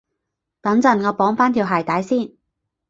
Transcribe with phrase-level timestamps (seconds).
[0.61, 2.31] 等陣，我綁返條鞋帶先